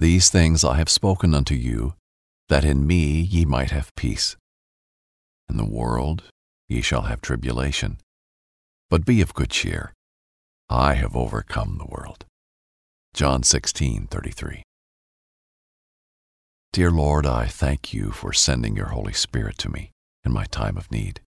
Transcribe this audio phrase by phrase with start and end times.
[0.00, 1.92] These things I have spoken unto you,
[2.48, 4.34] that in me ye might have peace.
[5.46, 6.22] In the world
[6.70, 7.98] ye shall have tribulation,
[8.88, 9.92] but be of good cheer.
[10.70, 12.24] I have overcome the world.
[13.12, 14.62] John 16:33.
[16.72, 19.90] Dear Lord, I thank you for sending your Holy Spirit to me
[20.24, 21.20] in my time of need.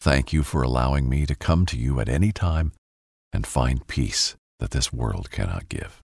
[0.00, 2.70] Thank you for allowing me to come to you at any time
[3.32, 6.00] and find peace that this world cannot give.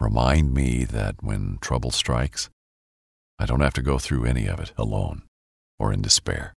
[0.00, 2.48] Remind me that when trouble strikes,
[3.38, 5.22] I don't have to go through any of it alone
[5.78, 6.54] or in despair.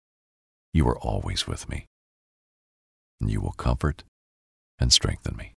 [0.73, 1.87] You are always with me,
[3.21, 4.05] and you will comfort
[4.79, 5.55] and strengthen me.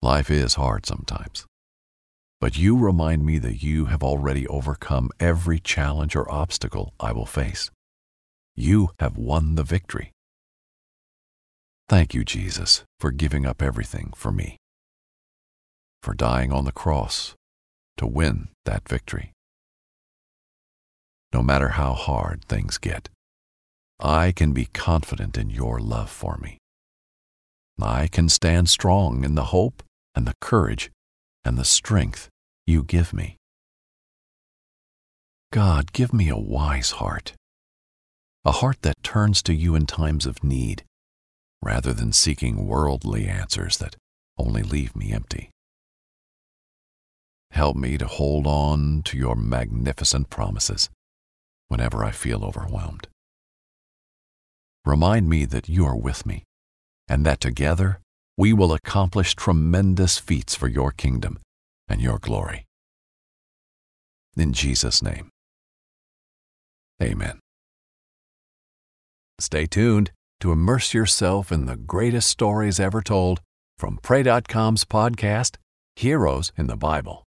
[0.00, 1.46] Life is hard sometimes,
[2.40, 7.26] but you remind me that you have already overcome every challenge or obstacle I will
[7.26, 7.70] face.
[8.56, 10.10] You have won the victory.
[11.88, 14.56] Thank you, Jesus, for giving up everything for me,
[16.02, 17.34] for dying on the cross
[17.96, 19.32] to win that victory.
[21.32, 23.08] No matter how hard things get,
[24.00, 26.58] I can be confident in your love for me.
[27.80, 29.82] I can stand strong in the hope
[30.14, 30.90] and the courage
[31.44, 32.28] and the strength
[32.66, 33.36] you give me.
[35.52, 37.34] God, give me a wise heart,
[38.44, 40.84] a heart that turns to you in times of need,
[41.62, 43.96] rather than seeking worldly answers that
[44.38, 45.51] only leave me empty.
[47.62, 50.90] Help me to hold on to your magnificent promises
[51.68, 53.06] whenever I feel overwhelmed.
[54.84, 56.42] Remind me that you are with me
[57.06, 58.00] and that together
[58.36, 61.38] we will accomplish tremendous feats for your kingdom
[61.86, 62.66] and your glory.
[64.36, 65.30] In Jesus' name,
[67.00, 67.38] amen.
[69.38, 70.10] Stay tuned
[70.40, 73.40] to immerse yourself in the greatest stories ever told
[73.78, 75.58] from Pray.com's podcast,
[75.94, 77.22] Heroes in the Bible.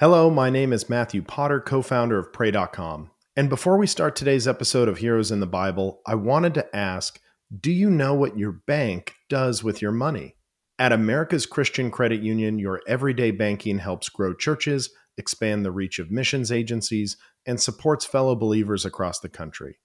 [0.00, 3.12] Hello, my name is Matthew Potter, co founder of Pray.com.
[3.36, 7.20] And before we start today's episode of Heroes in the Bible, I wanted to ask
[7.60, 10.34] do you know what your bank does with your money?
[10.80, 16.10] At America's Christian Credit Union, your everyday banking helps grow churches, expand the reach of
[16.10, 17.16] missions agencies,
[17.46, 19.78] and supports fellow believers across the country.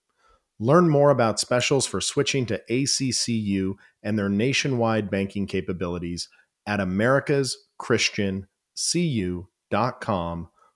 [0.59, 6.30] Learn more about specials for switching to ACCU and their nationwide banking capabilities
[6.66, 9.49] at America's Christian americaschristiancu.com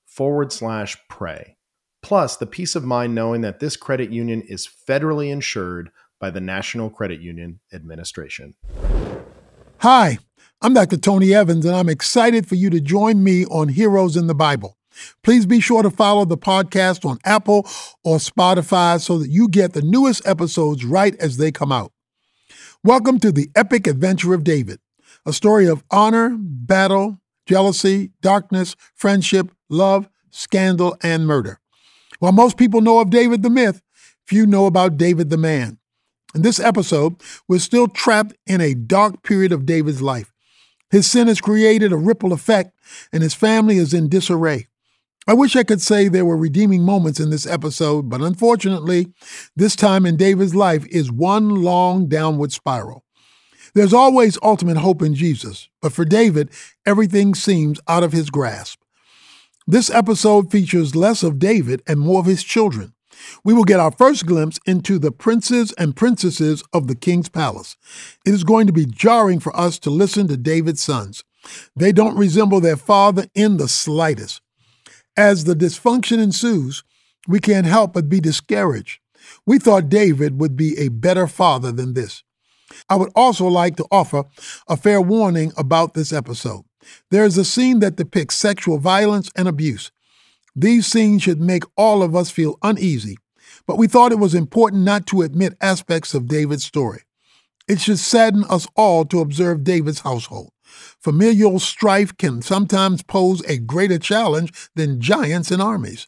[0.06, 1.58] forward slash pray.
[2.02, 5.90] Plus, the peace of mind knowing that this credit union is federally insured
[6.20, 8.56] by the National Credit Union Administration.
[9.80, 10.20] Hi,
[10.62, 10.98] I'm Dr.
[10.98, 14.78] Tony Evans, and I'm excited for you to join me on Heroes in the Bible.
[15.24, 17.68] Please be sure to follow the podcast on Apple
[18.04, 21.92] or Spotify so that you get the newest episodes right as they come out.
[22.84, 24.80] Welcome to the epic adventure of David,
[25.26, 31.60] a story of honor, battle, jealousy, darkness, friendship, love, scandal, and murder.
[32.20, 33.82] While most people know of David the myth,
[34.26, 35.78] few know about David the man.
[36.34, 37.16] In this episode,
[37.48, 40.34] we're still trapped in a dark period of David's life.
[40.90, 42.72] His sin has created a ripple effect,
[43.12, 44.68] and his family is in disarray.
[45.26, 49.14] I wish I could say there were redeeming moments in this episode, but unfortunately,
[49.56, 53.03] this time in David's life is one long downward spiral.
[53.76, 56.50] There's always ultimate hope in Jesus, but for David,
[56.86, 58.80] everything seems out of his grasp.
[59.66, 62.94] This episode features less of David and more of his children.
[63.44, 67.78] We will get our first glimpse into the princes and princesses of the king's palace.
[68.26, 71.24] It is going to be jarring for us to listen to David's sons.
[71.76, 74.42] They don't resemble their father in the slightest.
[75.18, 76.84] As the dysfunction ensues,
[77.28, 79.00] we can't help but be discouraged.
[79.46, 82.24] We thought David would be a better father than this.
[82.90, 84.24] I would also like to offer
[84.68, 86.64] a fair warning about this episode.
[87.12, 89.92] There is a scene that depicts sexual violence and abuse.
[90.56, 93.18] These scenes should make all of us feel uneasy,
[93.66, 97.04] but we thought it was important not to admit aspects of David's story.
[97.68, 100.52] It should sadden us all to observe David's household.
[101.00, 106.08] Familial strife can sometimes pose a greater challenge than giants and armies.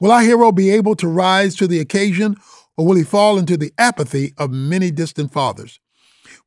[0.00, 2.36] Will our hero be able to rise to the occasion,
[2.76, 5.78] or will he fall into the apathy of many distant fathers?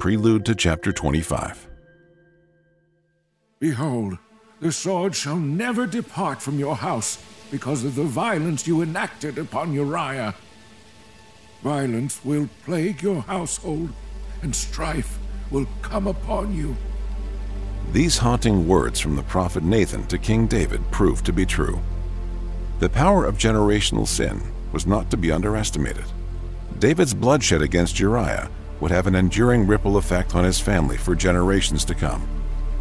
[0.00, 1.68] Prelude to Chapter 25.
[3.60, 4.18] Behold,
[4.60, 9.72] the sword shall never depart from your house because of the violence you enacted upon
[9.72, 10.34] Uriah.
[11.62, 13.90] Violence will plague your household,
[14.42, 15.18] and strife
[15.50, 16.76] will come upon you.
[17.92, 21.80] These haunting words from the prophet Nathan to King David proved to be true.
[22.82, 24.42] The power of generational sin
[24.72, 26.04] was not to be underestimated.
[26.80, 28.50] David's bloodshed against Uriah
[28.80, 32.26] would have an enduring ripple effect on his family for generations to come.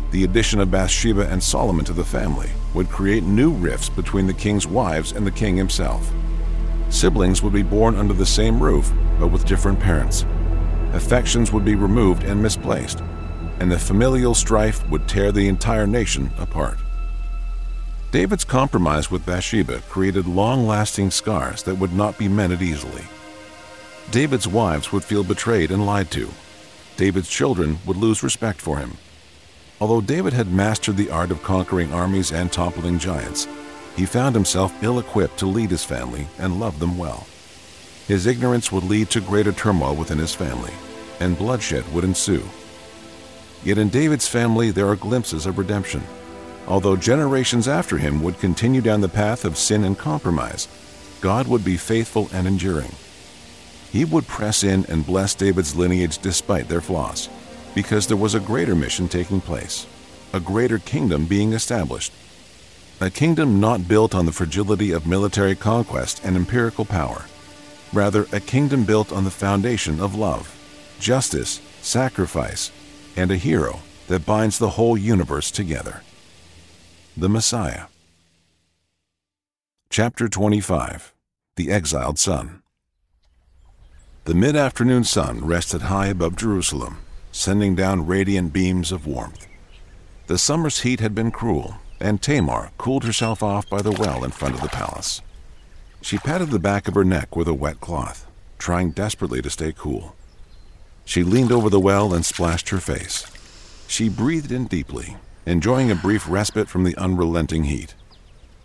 [0.10, 4.34] The addition of Bathsheba and Solomon to the family would create new rifts between the
[4.34, 6.12] king's wives and the king himself.
[6.90, 10.26] Siblings would be born under the same roof, but with different parents.
[10.94, 13.02] Affections would be removed and misplaced,
[13.60, 16.80] and the familial strife would tear the entire nation apart.
[18.12, 23.04] David's compromise with Bathsheba created long lasting scars that would not be mended easily.
[24.12, 26.30] David's wives would feel betrayed and lied to.
[26.98, 28.98] David's children would lose respect for him.
[29.80, 33.48] Although David had mastered the art of conquering armies and toppling giants,
[33.96, 37.26] he found himself ill equipped to lead his family and love them well.
[38.10, 40.74] His ignorance would lead to greater turmoil within his family,
[41.22, 42.44] and bloodshed would ensue.
[43.64, 46.04] Yet in David's family, there are glimpses of redemption.
[46.68, 50.68] Although generations after him would continue down the path of sin and compromise,
[51.20, 52.92] God would be faithful and enduring.
[53.92, 57.30] He would press in and bless David's lineage despite their flaws,
[57.76, 59.86] because there was a greater mission taking place,
[60.34, 62.14] a greater kingdom being established.
[63.02, 67.26] A kingdom not built on the fragility of military conquest and empirical power,
[67.92, 70.56] rather, a kingdom built on the foundation of love,
[71.00, 72.72] justice, sacrifice,
[73.18, 76.02] and a hero that binds the whole universe together
[77.18, 77.88] the Messiah.
[79.90, 81.14] Chapter 25
[81.58, 82.62] The Exiled Son.
[84.24, 87.00] The mid afternoon sun rested high above Jerusalem,
[87.34, 89.46] sending down radiant beams of warmth.
[90.28, 94.32] The summer's heat had been cruel, and Tamar cooled herself off by the well in
[94.32, 95.22] front of the palace.
[96.02, 98.26] She patted the back of her neck with a wet cloth,
[98.58, 100.16] trying desperately to stay cool.
[101.04, 103.26] She leaned over the well and splashed her face.
[103.88, 107.96] She breathed in deeply enjoying a brief respite from the unrelenting heat.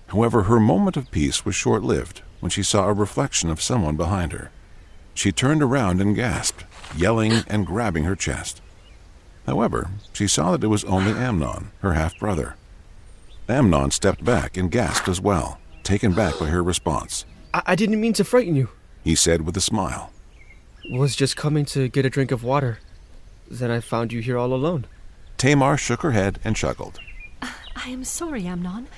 [0.08, 3.96] However, her moment of peace was short lived when she saw a reflection of someone
[3.96, 4.50] behind her.
[5.14, 6.64] She turned around and gasped,
[6.96, 8.60] yelling and grabbing her chest.
[9.46, 12.56] However, she saw that it was only Amnon, her half brother.
[13.48, 17.24] Amnon stepped back and gasped as well, taken back by her response.
[17.54, 18.68] I-, I didn't mean to frighten you,
[19.04, 20.12] he said with a smile.
[20.90, 22.78] Was just coming to get a drink of water.
[23.50, 24.86] Then I found you here all alone.
[25.38, 26.98] Tamar shook her head and chuckled.
[27.42, 28.88] Uh, I am sorry, Amnon.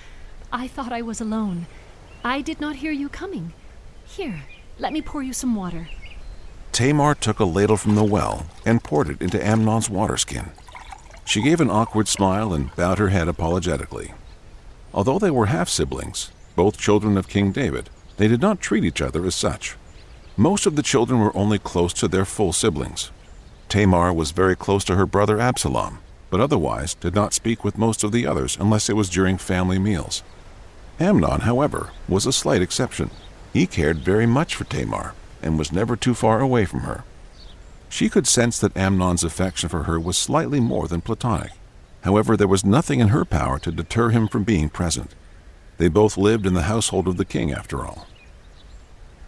[0.53, 1.67] I thought I was alone.
[2.25, 3.53] I did not hear you coming.
[4.05, 4.45] Here,
[4.79, 5.89] let me pour you some water.
[6.73, 10.51] Tamar took a ladle from the well and poured it into Amnon's water skin.
[11.25, 14.15] She gave an awkward smile and bowed her head apologetically.
[14.95, 19.03] Although they were half siblings, both children of King David, they did not treat each
[19.03, 19.77] other as such.
[20.37, 23.11] Most of the children were only close to their full siblings.
[23.69, 25.99] Tamar was very close to her brother Absalom,
[26.31, 29.79] but otherwise did not speak with most of the others unless it was during family
[29.79, 30.23] meals.
[31.01, 33.11] Amnon, however, was a slight exception.
[33.53, 37.05] He cared very much for Tamar and was never too far away from her.
[37.89, 41.53] She could sense that Amnon's affection for her was slightly more than platonic.
[42.03, 45.15] However, there was nothing in her power to deter him from being present.
[45.79, 48.07] They both lived in the household of the king, after all.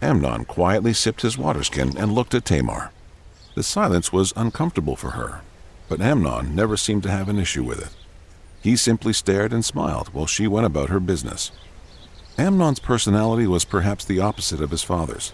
[0.02, 2.90] Amnon quietly sipped his water skin and looked at Tamar.
[3.54, 5.42] The silence was uncomfortable for her,
[5.90, 7.90] but Amnon never seemed to have an issue with it.
[8.62, 11.50] He simply stared and smiled while she went about her business.
[12.38, 15.32] Amnon's personality was perhaps the opposite of his father's.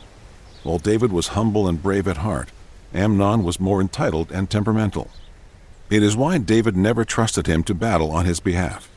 [0.62, 2.48] While David was humble and brave at heart,
[2.94, 5.10] Amnon was more entitled and temperamental.
[5.90, 8.88] It is why David never trusted him to battle on his behalf.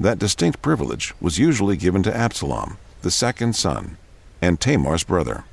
[0.00, 3.96] That distinct privilege was usually given to Absalom, the second son,
[4.42, 5.44] and Tamar's brother.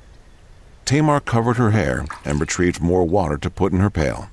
[0.84, 4.30] Tamar covered her hair and retrieved more water to put in her pail.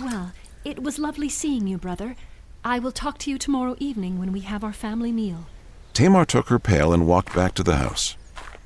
[0.00, 0.32] Well,
[0.66, 2.16] it was lovely seeing you, brother.
[2.64, 5.46] I will talk to you tomorrow evening when we have our family meal.
[5.92, 8.16] Tamar took her pail and walked back to the house.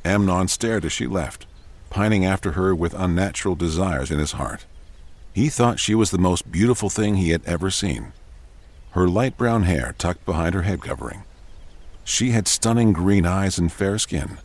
[0.02, 1.46] Amnon stared as she left,
[1.90, 4.64] pining after her with unnatural desires in his heart.
[5.34, 8.14] He thought she was the most beautiful thing he had ever seen.
[8.92, 11.24] Her light brown hair tucked behind her head covering.
[12.02, 14.38] She had stunning green eyes and fair skin.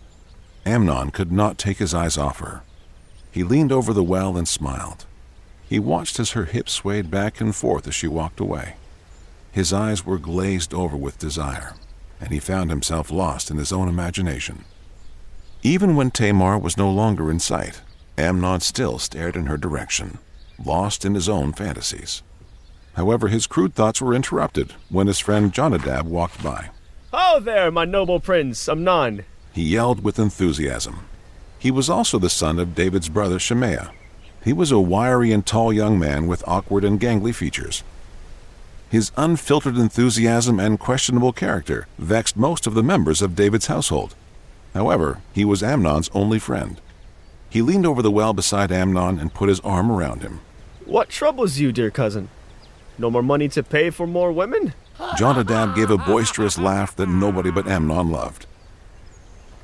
[0.65, 2.63] Amnon could not take his eyes off her.
[3.31, 5.05] He leaned over the well and smiled.
[5.67, 8.75] He watched as her hips swayed back and forth as she walked away.
[9.51, 11.73] His eyes were glazed over with desire,
[12.19, 14.65] and he found himself lost in his own imagination.
[15.63, 17.81] Even when Tamar was no longer in sight,
[18.17, 20.19] Amnon still stared in her direction,
[20.63, 22.21] lost in his own fantasies.
[22.93, 26.69] However, his crude thoughts were interrupted when his friend Jonadab walked by.
[27.11, 29.25] Ho there, my noble prince, Amnon!
[29.53, 31.07] He yelled with enthusiasm.
[31.57, 33.91] He was also the son of David's brother Shemaiah.
[34.45, 37.83] He was a wiry and tall young man with awkward and gangly features.
[38.89, 44.13] His unfiltered enthusiasm and questionable character vexed most of the members of David's household.
[44.75, 46.79] However, he was Amnon's only friend.
[47.49, 50.41] He leaned over the well beside Amnon and put his arm around him.
[50.85, 52.29] What troubles you, dear cousin?
[52.99, 54.75] No more money to pay for more women?
[55.17, 58.45] Jonadab gave a boisterous laugh that nobody but Amnon loved.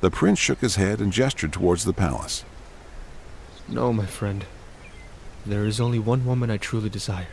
[0.00, 2.44] The prince shook his head and gestured towards the palace.
[3.68, 4.44] No, my friend.
[5.44, 7.28] There is only one woman I truly desire.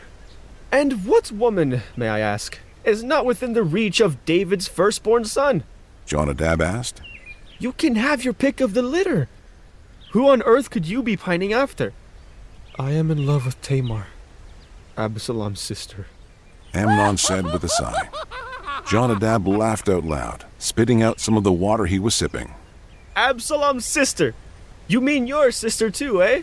[0.72, 5.64] And what woman, may I ask, is not within the reach of David's firstborn son?
[6.06, 7.02] Jonadab asked.
[7.58, 9.28] You can have your pick of the litter.
[10.12, 11.92] Who on earth could you be pining after?
[12.78, 14.06] I am in love with Tamar,
[14.96, 16.06] Absalom's sister.
[16.72, 18.08] Amnon said with a sigh.
[18.88, 22.54] Jonadab laughed out loud, spitting out some of the water he was sipping.
[23.14, 24.34] Absalom's sister?
[24.88, 26.42] You mean your sister too, eh?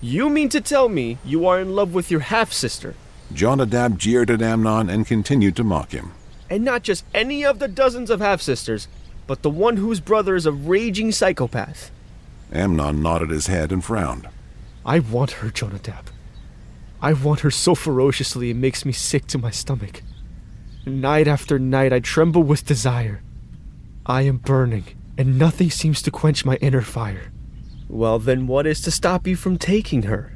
[0.00, 2.94] You mean to tell me you are in love with your half sister?
[3.32, 6.12] Jonadab jeered at Amnon and continued to mock him.
[6.50, 8.86] And not just any of the dozens of half sisters,
[9.26, 11.90] but the one whose brother is a raging psychopath.
[12.52, 14.28] Amnon nodded his head and frowned.
[14.84, 16.10] I want her, Jonadab.
[17.00, 20.02] I want her so ferociously it makes me sick to my stomach.
[20.86, 23.22] Night after night I tremble with desire.
[24.06, 24.84] I am burning,
[25.16, 27.32] and nothing seems to quench my inner fire.
[27.88, 30.32] Well, then what is to stop you from taking her?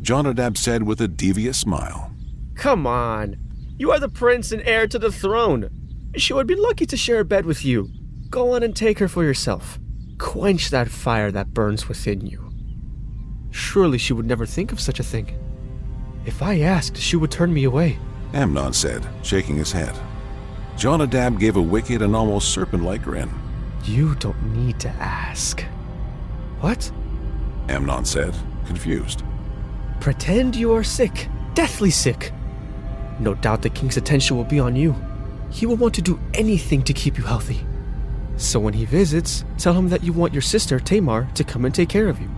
[0.00, 2.12] Jonadab said with a devious smile.
[2.54, 3.36] Come on.
[3.78, 5.70] You are the prince and heir to the throne.
[6.16, 7.88] She would be lucky to share a bed with you.
[8.28, 9.78] Go on and take her for yourself.
[10.18, 12.50] Quench that fire that burns within you.
[13.50, 15.38] Surely she would never think of such a thing.
[16.24, 17.98] If I asked, she would turn me away.
[18.32, 19.94] Amnon said, shaking his head.
[20.76, 23.30] Jonadab gave a wicked and almost serpent like grin.
[23.84, 25.64] You don't need to ask.
[26.62, 26.92] What?
[27.68, 28.34] Amnon said,
[28.66, 29.24] confused.
[30.00, 32.32] Pretend you are sick, deathly sick.
[33.18, 34.94] No doubt the king's attention will be on you.
[35.50, 37.66] He will want to do anything to keep you healthy.
[38.36, 41.74] So when he visits, tell him that you want your sister, Tamar, to come and
[41.74, 42.30] take care of you.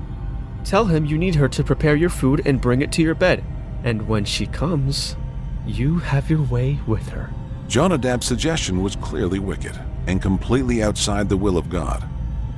[0.64, 3.45] Tell him you need her to prepare your food and bring it to your bed.
[3.83, 5.16] And when she comes,
[5.66, 7.28] you have your way with her.
[7.69, 12.09] Jonadab's suggestion was clearly wicked and completely outside the will of God.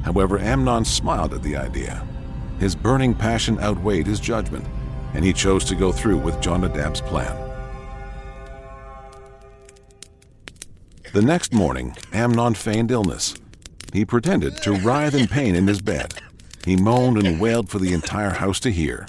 [0.06, 2.06] However, Amnon smiled at the idea.
[2.60, 4.64] His burning passion outweighed his judgment,
[5.14, 7.36] and he chose to go through with Jonadab's plan.
[11.12, 13.34] The next morning, Amnon feigned illness.
[13.92, 16.14] He pretended to writhe in pain in his bed.
[16.64, 19.08] He moaned and wailed for the entire house to hear.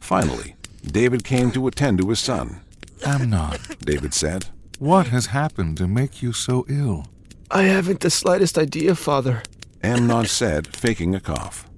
[0.00, 0.54] Finally,
[0.86, 2.60] David came to attend to his son.
[3.04, 4.46] Amnon, David said,
[4.78, 7.08] what has happened to make you so ill?
[7.50, 9.42] I haven't the slightest idea, father.
[9.82, 11.68] Amnon said, faking a cough.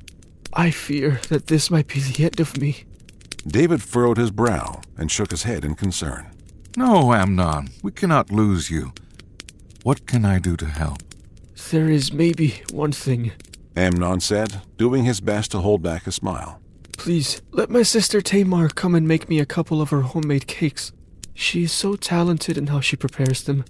[0.52, 2.84] I fear that this might be the end of me.
[3.46, 6.30] David furrowed his brow and shook his head in concern.
[6.76, 8.92] No, Amnon, we cannot lose you.
[9.82, 11.02] What can I do to help?
[11.70, 13.32] There is maybe one thing.
[13.76, 16.60] Amnon said, doing his best to hold back a smile.
[16.98, 20.92] Please, let my sister Tamar come and make me a couple of her homemade cakes.
[21.34, 23.64] She is so talented in how she prepares them.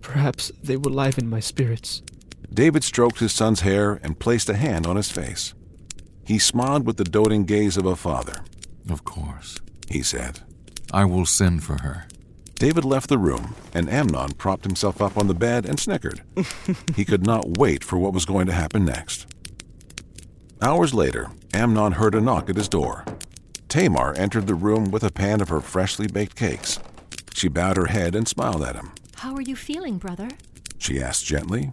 [0.00, 2.02] Perhaps they will liven my spirits.
[2.52, 5.54] David stroked his son's hair and placed a hand on his face.
[6.24, 8.44] He smiled with the doting gaze of a father.
[8.88, 10.40] Of course, he said.
[10.92, 12.06] I will send for her.
[12.56, 16.22] David left the room, and Amnon propped himself up on the bed and snickered.
[16.96, 19.26] he could not wait for what was going to happen next.
[20.60, 23.04] Hours later, Amnon heard a knock at his door.
[23.68, 26.78] Tamar entered the room with a pan of her freshly baked cakes.
[27.32, 28.92] She bowed her head and smiled at him.
[29.16, 30.28] How are you feeling, brother?
[30.76, 31.70] She asked gently.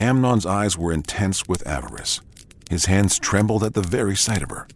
[0.00, 2.22] Amnon's eyes were intense with avarice.
[2.70, 4.66] His hands trembled at the very sight of her.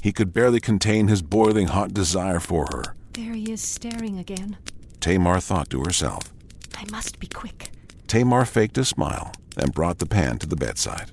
[0.00, 2.94] He could barely contain his boiling hot desire for her.
[3.14, 4.56] There he is staring again.
[5.00, 6.32] Tamar thought to herself.
[6.76, 7.72] I must be quick.
[8.06, 11.10] Tamar faked a smile and brought the pan to the bedside.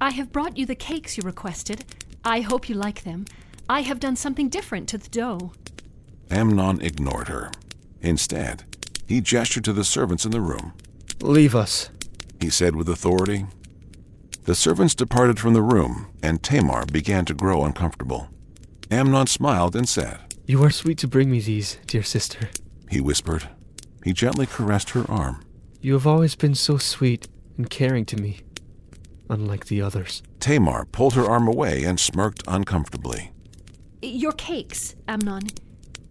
[0.00, 1.84] I have brought you the cakes you requested.
[2.24, 3.24] I hope you like them.
[3.68, 5.52] I have done something different to the dough.
[6.30, 7.50] Amnon ignored her.
[8.02, 8.64] Instead,
[9.06, 10.72] he gestured to the servants in the room.
[11.20, 11.90] Leave us,
[12.40, 13.46] he said with authority.
[14.44, 18.28] The servants departed from the room, and Tamar began to grow uncomfortable.
[18.90, 22.48] Amnon smiled and said, You are sweet to bring me these, dear sister
[22.90, 23.48] he whispered.
[24.04, 25.44] He gently caressed her arm.
[25.80, 28.40] You have always been so sweet and caring to me,
[29.30, 30.22] unlike the others.
[30.40, 33.32] Tamar pulled her arm away and smirked uncomfortably.
[34.02, 35.48] Your cakes, Amnon.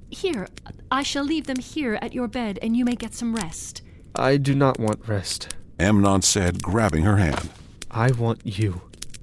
[0.09, 0.47] Here,
[0.89, 3.83] I shall leave them here at your bed, and you may get some rest.
[4.15, 7.49] I do not want rest, Amnon said, grabbing her hand.
[7.89, 8.81] I want you.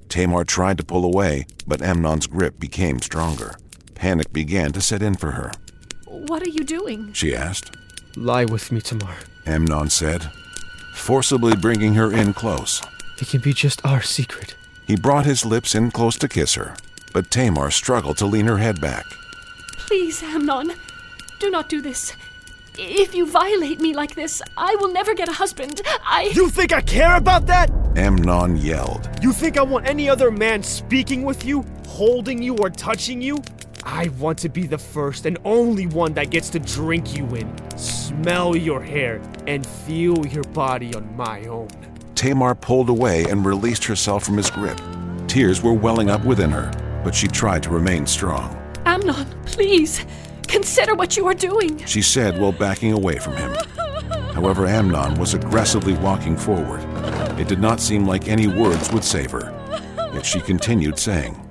[0.09, 3.57] Tamar tried to pull away, but Amnon's grip became stronger.
[3.95, 5.53] Panic began to set in for her.
[6.07, 7.13] What are you doing?
[7.13, 7.77] she asked.
[8.17, 9.17] Lie with me, Tamar.
[9.45, 10.31] Amnon said,
[10.95, 12.81] forcibly bringing her in close.
[13.21, 14.57] It can be just our secret.
[14.87, 16.75] He brought his lips in close to kiss her,
[17.13, 19.05] but Tamar struggled to lean her head back.
[19.77, 20.73] Please, Amnon,
[21.39, 22.15] do not do this.
[22.79, 25.81] If you violate me like this, I will never get a husband.
[26.05, 26.31] I.
[26.35, 27.71] You think I care about that?
[27.97, 29.09] Amnon yelled.
[29.23, 33.43] You think I want any other man speaking with you, holding you, or touching you?
[33.83, 37.79] I want to be the first and only one that gets to drink you in,
[37.79, 41.69] smell your hair, and feel your body on my own.
[42.15, 44.79] Tamar pulled away and released herself from his grip.
[45.29, 46.71] Tears were welling up within her,
[47.05, 48.55] but she tried to remain strong.
[48.85, 50.05] Amnon, please,
[50.47, 53.55] consider what you are doing, she said while backing away from him.
[54.33, 56.83] However, Amnon was aggressively walking forward.
[57.39, 59.53] It did not seem like any words would save her.
[60.15, 61.43] Yet she continued saying,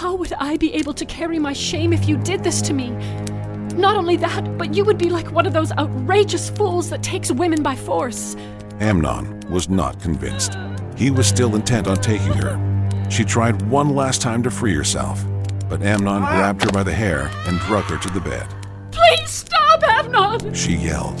[0.00, 2.90] how would I be able to carry my shame if you did this to me?
[3.76, 7.30] Not only that, but you would be like one of those outrageous fools that takes
[7.30, 8.34] women by force.
[8.80, 10.56] Amnon was not convinced.
[10.96, 12.56] He was still intent on taking her.
[13.10, 15.22] She tried one last time to free herself,
[15.70, 18.46] but Amnon grabbed her by the hair and drug her to the bed.
[18.90, 20.52] Please stop, Amnon!
[20.52, 21.18] She yelled.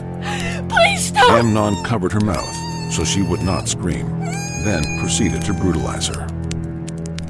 [0.68, 1.30] Please stop!
[1.30, 4.08] Amnon covered her mouth so she would not scream,
[4.64, 6.26] then proceeded to brutalize her.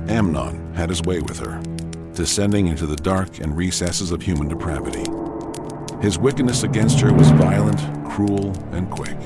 [0.09, 1.61] Amnon had his way with her,
[2.15, 5.05] descending into the dark and recesses of human depravity.
[6.01, 7.79] His wickedness against her was violent,
[8.09, 9.19] cruel, and quick.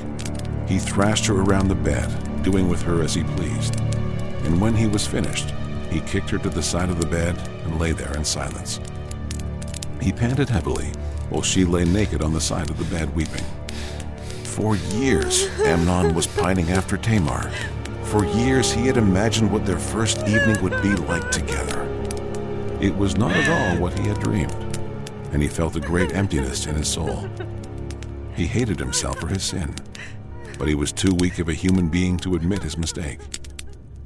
[0.67, 3.79] He thrashed her around the bed, doing with her as he pleased.
[3.79, 5.55] And when he was finished,
[5.95, 8.81] he kicked her to the side of the bed and lay there in silence.
[10.03, 10.93] He panted heavily
[11.31, 13.45] while she lay naked on the side of the bed weeping.
[14.43, 17.51] For years, Amnon was pining after Tamar,
[18.15, 21.83] for years, he had imagined what their first evening would be like together.
[22.81, 24.53] It was not at all what he had dreamed,
[25.33, 27.29] and he felt a great emptiness in his soul.
[28.37, 29.75] He hated himself for his sin,
[30.59, 33.19] but he was too weak of a human being to admit his mistake.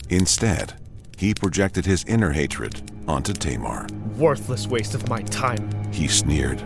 [0.08, 0.72] Instead,
[1.18, 3.88] he projected his inner hatred onto Tamar.
[4.16, 6.62] Worthless waste of my time, he sneered.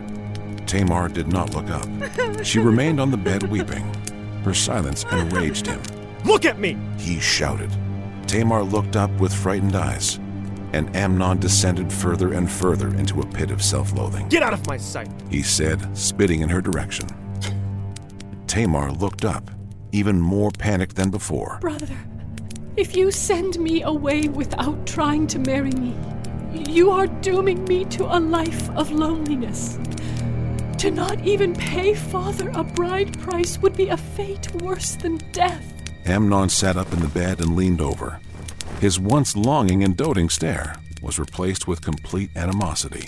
[0.66, 2.44] Tamar did not look up.
[2.44, 3.82] She remained on the bed weeping.
[4.44, 5.80] Her silence enraged him.
[6.24, 6.76] Look at me!
[6.98, 7.70] He shouted.
[8.26, 10.16] Tamar looked up with frightened eyes,
[10.72, 14.28] and Amnon descended further and further into a pit of self loathing.
[14.28, 17.08] Get out of my sight, he said, spitting in her direction.
[18.46, 19.50] Tamar looked up,
[19.92, 21.58] even more panicked than before.
[21.60, 21.88] Brother,
[22.76, 25.94] if you send me away without trying to marry me,
[26.52, 29.78] you are dooming me to a life of loneliness.
[30.78, 35.64] To not even pay father a bride price would be a fate worse than death.
[36.06, 38.18] Amnon sat up in the bed and leaned over.
[38.80, 43.04] His once longing and doting stare was replaced with complete animosity.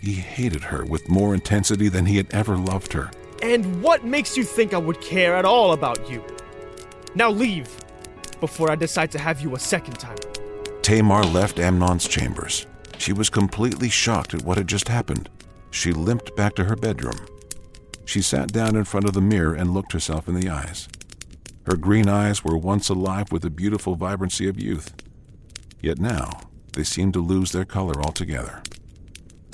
[0.00, 3.10] He hated her with more intensity than he had ever loved her.
[3.42, 6.22] And what makes you think I would care at all about you?
[7.14, 7.68] Now leave,
[8.44, 10.18] before I decide to have you a second time.
[10.82, 12.66] Tamar left Amnon's chambers.
[12.98, 15.30] She was completely shocked at what had just happened.
[15.70, 17.16] She limped back to her bedroom.
[18.04, 20.88] She sat down in front of the mirror and looked herself in the eyes.
[21.64, 24.92] Her green eyes were once alive with the beautiful vibrancy of youth.
[25.80, 26.28] Yet now,
[26.74, 28.62] they seemed to lose their color altogether.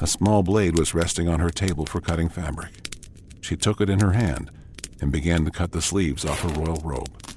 [0.03, 2.88] A small blade was resting on her table for cutting fabric.
[3.40, 4.50] She took it in her hand
[5.00, 7.30] and began to cut the sleeves off her royal robe.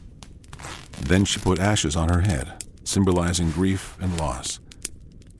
[1.13, 4.59] Then she put ashes on her head, symbolizing grief and loss.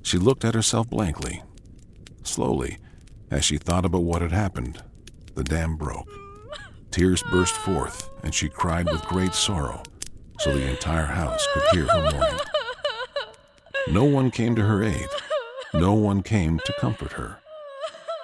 [0.03, 1.41] She looked at herself blankly.
[2.21, 2.77] Slowly,
[3.31, 4.83] as she thought about what had happened,
[5.33, 6.07] the dam broke.
[6.91, 9.81] Tears burst forth, and she cried with great sorrow,
[10.41, 12.39] so the entire house could hear her mourning.
[13.87, 15.07] No one came to her aid.
[15.73, 17.39] No one came to comfort her.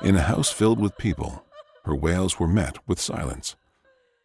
[0.04, 1.44] In a house filled with people,
[1.86, 3.56] her wails were met with silence.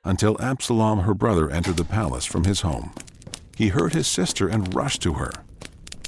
[0.05, 2.93] Until Absalom, her brother, entered the palace from his home.
[3.57, 5.31] He heard his sister and rushed to her.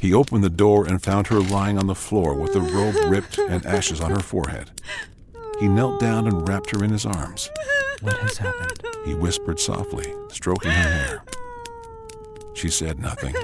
[0.00, 3.38] He opened the door and found her lying on the floor with the robe ripped
[3.38, 4.70] and ashes on her forehead.
[5.58, 7.50] He knelt down and wrapped her in his arms.
[8.02, 8.82] What has happened?
[9.06, 11.24] He whispered softly, stroking her hair.
[12.54, 13.34] She said nothing.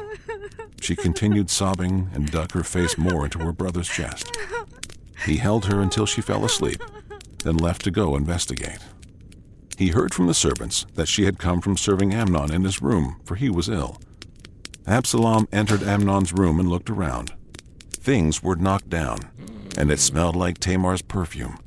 [0.80, 4.36] She continued sobbing and dug her face more into her brother's chest.
[5.24, 6.82] He held her until she fell asleep,
[7.44, 8.78] then left to go investigate.
[9.82, 13.16] He heard from the servants that she had come from serving Amnon in his room,
[13.24, 14.00] for he was ill.
[14.86, 17.32] Absalom entered Amnon's room and looked around.
[17.90, 19.18] Things were knocked down,
[19.76, 21.58] and it smelled like Tamar's perfume.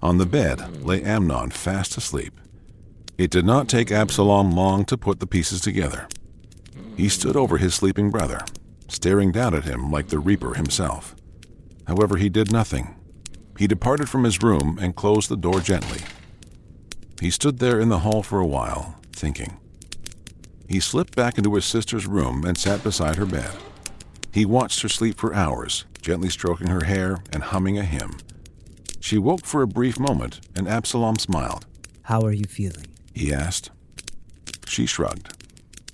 [0.00, 2.40] On the bed lay Amnon fast asleep.
[3.18, 6.06] It did not take Absalom long to put the pieces together.
[6.96, 8.42] He stood over his sleeping brother,
[8.86, 11.16] staring down at him like the reaper himself.
[11.88, 12.94] However, he did nothing.
[13.58, 16.02] He departed from his room and closed the door gently.
[17.20, 19.58] He stood there in the hall for a while, thinking.
[20.68, 23.54] He slipped back into his sister's room and sat beside her bed.
[24.32, 28.16] He watched her sleep for hours, gently stroking her hair and humming a hymn.
[29.00, 31.66] She woke for a brief moment, and Absalom smiled.
[32.02, 32.86] How are you feeling?
[33.14, 33.70] He asked.
[34.66, 35.36] She shrugged.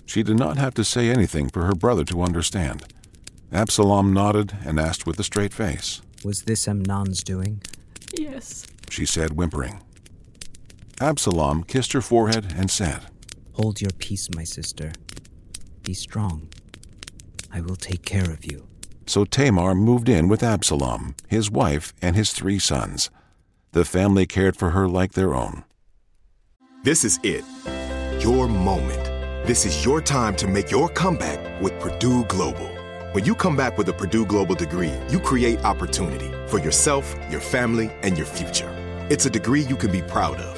[0.06, 2.84] She did not have to say anything for her brother to understand.
[3.52, 6.00] Absalom nodded and asked with a straight face.
[6.24, 7.62] Was this Amnon's doing?
[8.16, 8.66] Yes.
[8.90, 9.80] She said, whimpering.
[11.00, 13.00] Absalom kissed her forehead and said,
[13.52, 14.92] Hold your peace, my sister.
[15.82, 16.48] Be strong.
[17.52, 18.66] I will take care of you.
[19.06, 23.10] So Tamar moved in with Absalom, his wife, and his three sons.
[23.72, 25.64] The family cared for her like their own.
[26.82, 27.44] This is it.
[28.20, 29.04] Your moment.
[29.46, 32.68] This is your time to make your comeback with Purdue Global.
[33.12, 37.40] When you come back with a Purdue Global degree, you create opportunity for yourself, your
[37.40, 38.68] family, and your future.
[39.08, 40.57] It's a degree you can be proud of,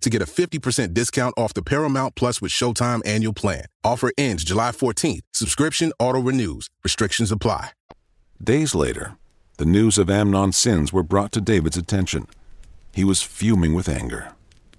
[0.00, 3.64] to get a 50% discount off the Paramount Plus with Showtime annual plan.
[3.84, 5.20] Offer ends July 14th.
[5.32, 6.68] Subscription auto-renews.
[6.84, 7.70] Restrictions apply.
[8.42, 9.16] Days later,
[9.56, 12.26] the news of Amnon's sins were brought to David's attention.
[12.92, 14.32] He was fuming with anger.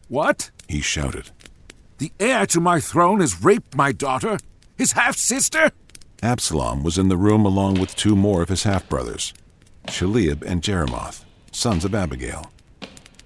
[0.08, 0.51] What?
[0.67, 1.32] He shouted.
[1.97, 4.38] The heir to my throne has raped my daughter?
[4.77, 5.71] His half sister?
[6.23, 9.34] Absalom was in the room along with two more of his half brothers,
[9.88, 12.51] Shaleab and Jeremoth, sons of Abigail.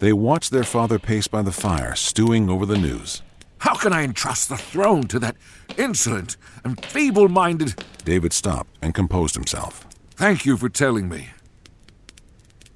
[0.04, 3.22] They watched their father pace by the fire, stewing over the news.
[3.60, 5.38] How can I entrust the throne to that
[5.78, 6.36] insolent
[6.66, 7.82] and feeble minded.
[8.04, 9.88] David stopped and composed himself.
[10.12, 11.30] Thank you for telling me.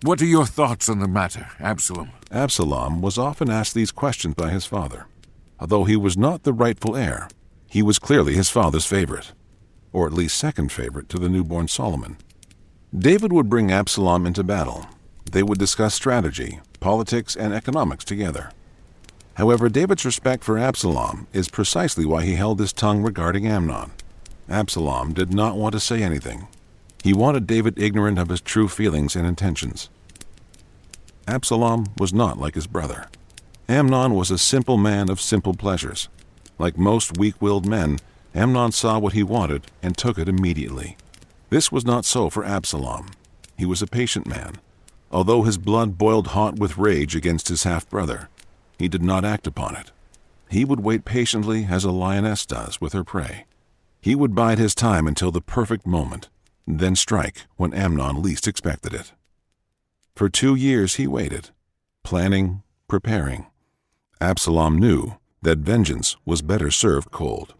[0.03, 2.11] What are your thoughts on the matter, Absalom?
[2.31, 5.07] Absalom was often asked these questions by his father.
[5.59, 7.27] Although he was not the rightful heir,
[7.69, 9.33] he was clearly his father's favorite,
[9.91, 12.15] or at least second favorite to the newborn Solomon.
[12.97, 14.85] David would bring Absalom into battle.
[15.29, 18.51] They would discuss strategy, politics, and economics together.
[19.35, 23.91] However, David's respect for Absalom is precisely why he held his tongue regarding Amnon.
[24.49, 26.47] Absalom did not want to say anything.
[27.03, 29.89] He wanted David ignorant of his true feelings and intentions.
[31.27, 33.07] Absalom was not like his brother.
[33.69, 36.09] Amnon was a simple man of simple pleasures.
[36.57, 37.99] Like most weak willed men,
[38.33, 40.97] Amnon saw what he wanted and took it immediately.
[41.49, 43.11] This was not so for Absalom.
[43.57, 44.59] He was a patient man.
[45.11, 48.29] Although his blood boiled hot with rage against his half brother,
[48.77, 49.91] he did not act upon it.
[50.49, 53.45] He would wait patiently as a lioness does with her prey.
[54.01, 56.29] He would bide his time until the perfect moment,
[56.65, 59.13] then strike when Amnon least expected it.
[60.15, 61.49] For two years he waited,
[62.03, 63.47] planning, preparing.
[64.19, 67.53] Absalom knew that vengeance was better served cold.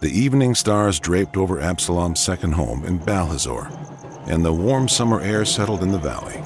[0.00, 3.68] The evening stars draped over Absalom's second home in Baal-hazor,
[4.28, 6.42] and the warm summer air settled in the valley.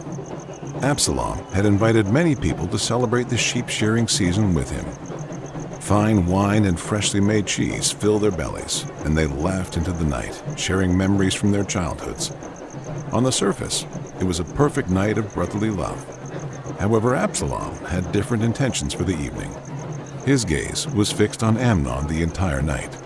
[0.83, 4.85] Absalom had invited many people to celebrate the sheep shearing season with him.
[5.81, 10.43] Fine wine and freshly made cheese filled their bellies, and they laughed into the night,
[10.57, 12.33] sharing memories from their childhoods.
[13.13, 13.87] On the surface,
[14.19, 16.05] it was a perfect night of brotherly love.
[16.81, 19.55] However, Absalom had different intentions for the evening.
[20.27, 23.04] His gaze was fixed on Amnon the entire night.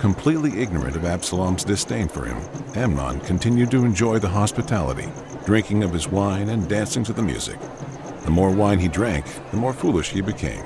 [0.00, 2.38] Completely ignorant of Absalom's disdain for him,
[2.74, 5.12] Amnon continued to enjoy the hospitality,
[5.44, 7.58] drinking of his wine and dancing to the music.
[8.24, 10.64] The more wine he drank, the more foolish he became.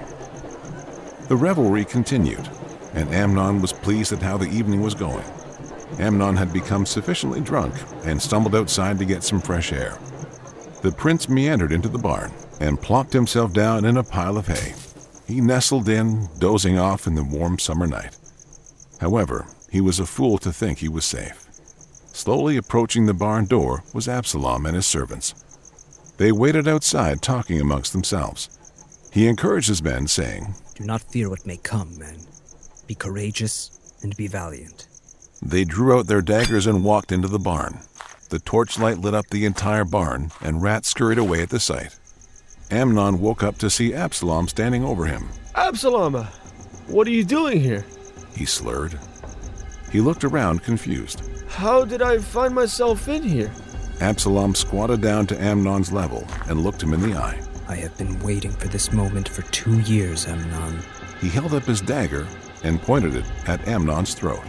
[1.26, 2.48] The revelry continued,
[2.92, 5.24] and Amnon was pleased at how the evening was going.
[5.98, 9.98] Amnon had become sufficiently drunk and stumbled outside to get some fresh air.
[10.82, 14.74] The prince meandered into the barn and plopped himself down in a pile of hay.
[15.26, 18.16] He nestled in, dozing off in the warm summer night.
[19.04, 21.46] However, he was a fool to think he was safe.
[22.14, 25.34] Slowly approaching the barn door was Absalom and his servants.
[26.16, 28.48] They waited outside talking amongst themselves.
[29.12, 32.16] He encouraged his men, saying, Do not fear what may come, men.
[32.86, 34.88] Be courageous and be valiant.
[35.42, 37.80] They drew out their daggers and walked into the barn.
[38.30, 41.98] The torchlight lit up the entire barn, and rats scurried away at the sight.
[42.70, 45.28] Amnon woke up to see Absalom standing over him.
[45.54, 46.24] Absalom, uh,
[46.86, 47.84] what are you doing here?
[48.34, 48.98] He slurred.
[49.90, 51.22] He looked around, confused.
[51.48, 53.52] How did I find myself in here?
[54.00, 57.40] Absalom squatted down to Amnon's level and looked him in the eye.
[57.68, 60.80] I have been waiting for this moment for two years, Amnon.
[61.20, 62.26] He held up his dagger
[62.64, 64.42] and pointed it at Amnon's throat.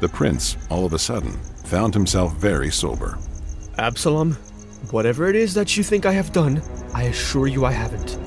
[0.00, 1.32] The prince, all of a sudden,
[1.64, 3.18] found himself very sober.
[3.78, 4.32] Absalom,
[4.90, 6.62] whatever it is that you think I have done,
[6.94, 8.18] I assure you I haven't.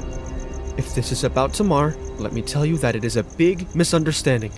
[0.79, 4.53] If this is about Tamar, let me tell you that it is a big misunderstanding.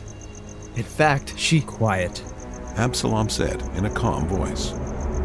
[0.76, 1.62] In fact, she.
[1.62, 2.24] Quiet.
[2.78, 4.72] Absalom said in a calm voice.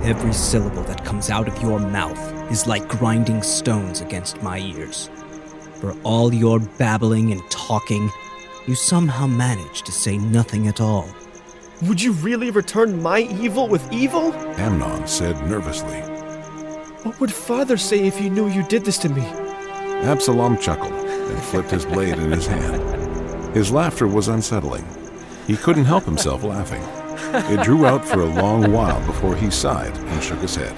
[0.04, 2.18] Every syllable that comes out of your mouth
[2.50, 5.10] is like grinding stones against my ears.
[5.82, 8.10] For all your babbling and talking,
[8.66, 11.06] you somehow manage to say nothing at all.
[11.82, 14.32] Would you really return my evil with evil?
[14.56, 16.00] Amnon said nervously.
[17.02, 19.45] What would father say if he knew you did this to me?
[20.04, 23.54] Absalom chuckled and flipped his blade in his hand.
[23.54, 24.86] His laughter was unsettling.
[25.46, 26.82] He couldn't help himself laughing.
[27.52, 30.74] It drew out for a long while before he sighed and shook his head.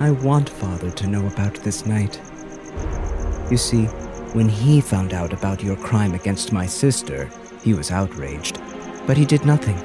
[0.00, 2.20] I want father to know about this night.
[3.50, 3.84] You see,
[4.34, 7.30] when he found out about your crime against my sister,
[7.62, 8.60] he was outraged,
[9.06, 9.76] but he did nothing.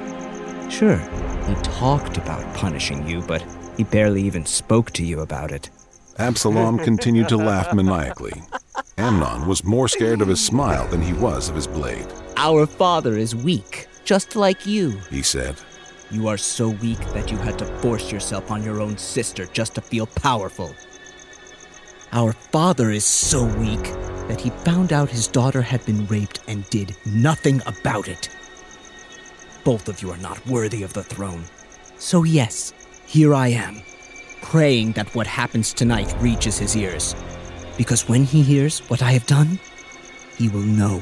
[0.70, 0.98] Sure,
[1.46, 3.44] he talked about punishing you, but
[3.76, 5.70] he barely even spoke to you about it.
[6.18, 8.42] Absalom continued to laugh maniacally.
[8.96, 12.06] Amnon was more scared of his smile than he was of his blade.
[12.36, 15.54] Our father is weak, just like you, he said.
[16.10, 19.76] You are so weak that you had to force yourself on your own sister just
[19.76, 20.74] to feel powerful.
[22.12, 23.84] Our father is so weak
[24.26, 28.28] that he found out his daughter had been raped and did nothing about it.
[29.62, 31.44] Both of you are not worthy of the throne.
[31.98, 32.72] So, yes,
[33.06, 33.82] here I am,
[34.42, 37.14] praying that what happens tonight reaches his ears.
[37.76, 39.58] Because when he hears what I have done,
[40.36, 41.00] he will know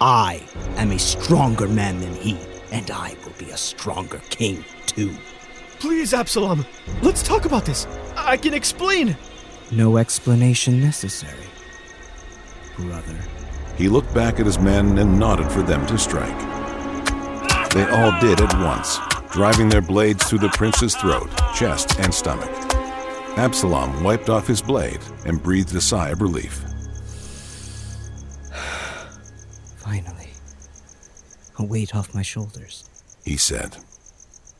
[0.00, 0.42] I
[0.76, 2.38] am a stronger man than he,
[2.72, 5.14] and I will be a stronger king, too.
[5.78, 6.64] Please, Absalom,
[7.02, 7.86] let's talk about this.
[8.16, 9.16] I can explain.
[9.70, 11.46] No explanation necessary,
[12.76, 13.16] brother.
[13.76, 16.38] He looked back at his men and nodded for them to strike.
[17.72, 18.98] They all did at once,
[19.30, 22.65] driving their blades through the prince's throat, chest, and stomach.
[23.36, 26.64] Absalom wiped off his blade and breathed a sigh of relief.
[29.76, 30.30] Finally,
[31.58, 32.88] a weight off my shoulders,
[33.26, 33.76] he said.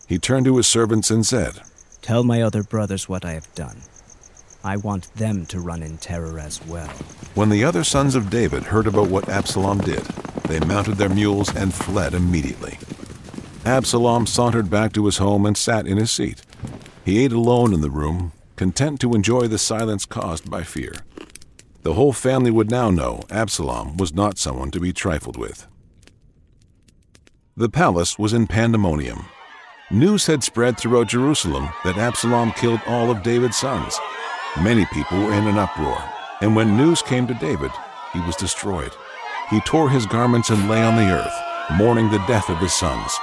[0.06, 1.60] He turned to his servants and said,
[2.02, 3.80] Tell my other brothers what I have done.
[4.62, 6.90] I want them to run in terror as well.
[7.34, 10.04] When the other sons of David heard about what Absalom did,
[10.48, 12.78] they mounted their mules and fled immediately.
[13.64, 16.42] Absalom sauntered back to his home and sat in his seat.
[17.06, 20.92] He ate alone in the room, content to enjoy the silence caused by fear.
[21.82, 25.68] The whole family would now know Absalom was not someone to be trifled with.
[27.56, 29.26] The palace was in pandemonium.
[29.90, 33.98] News had spread throughout Jerusalem that Absalom killed all of David's sons.
[34.62, 36.02] Many people were in an uproar,
[36.40, 37.70] and when news came to David,
[38.12, 38.90] he was destroyed.
[39.48, 43.16] He tore his garments and lay on the earth, mourning the death of his sons.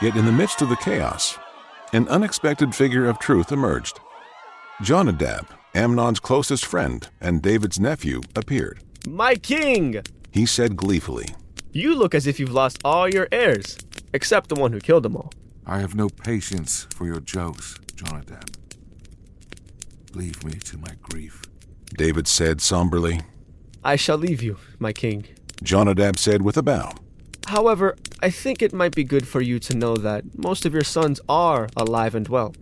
[0.00, 1.36] Yet in the midst of the chaos,
[1.92, 3.98] an unexpected figure of truth emerged.
[4.80, 8.78] Jonadab, Amnon's closest friend and David's nephew, appeared.
[9.08, 10.02] My king!
[10.30, 11.34] He said gleefully,
[11.72, 13.76] You look as if you've lost all your heirs,
[14.12, 15.32] except the one who killed them all.
[15.66, 18.56] I have no patience for your jokes, Jonadab.
[20.14, 21.42] Leave me to my grief.
[21.96, 23.22] David said somberly.
[23.84, 25.26] I shall leave you, my king.
[25.62, 26.92] Jonadab said with a bow.
[27.46, 30.84] However, I think it might be good for you to know that most of your
[30.84, 32.54] sons are alive and well.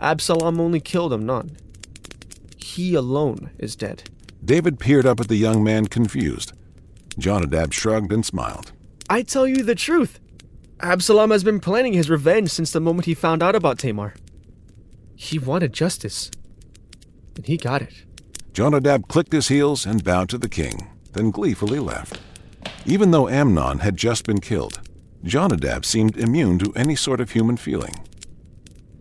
[0.00, 1.56] Absalom only killed Amnon.
[2.56, 4.08] He alone is dead.
[4.44, 6.52] David peered up at the young man, confused.
[7.18, 8.72] Jonadab shrugged and smiled.
[9.10, 10.18] I tell you the truth.
[10.80, 14.14] Absalom has been planning his revenge since the moment he found out about Tamar.
[15.14, 16.30] He wanted justice,
[17.36, 17.92] and he got it.
[18.54, 22.18] Jonadab clicked his heels and bowed to the king, then gleefully left.
[22.86, 24.80] Even though Amnon had just been killed,
[25.22, 27.92] Jonadab seemed immune to any sort of human feeling.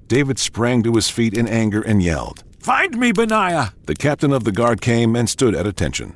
[0.09, 2.43] David sprang to his feet in anger and yelled.
[2.59, 3.73] Find me, Benaiah!
[3.85, 6.15] The captain of the guard came and stood at attention.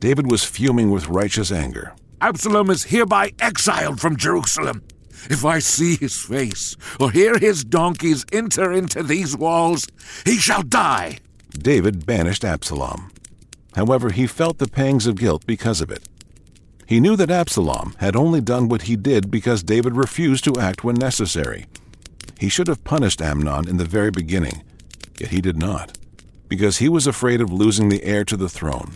[0.00, 1.94] David was fuming with righteous anger.
[2.20, 4.82] Absalom is hereby exiled from Jerusalem.
[5.30, 9.86] If I see his face or hear his donkeys enter into these walls,
[10.24, 11.18] he shall die.
[11.50, 13.12] David banished Absalom.
[13.76, 16.02] However, he felt the pangs of guilt because of it.
[16.84, 20.82] He knew that Absalom had only done what he did because David refused to act
[20.82, 21.66] when necessary.
[22.40, 24.62] He should have punished Amnon in the very beginning,
[25.18, 25.98] yet he did not,
[26.48, 28.94] because he was afraid of losing the heir to the throne.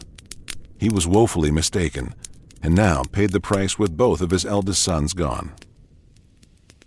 [0.79, 2.15] He was woefully mistaken,
[2.63, 5.53] and now paid the price with both of his eldest sons gone.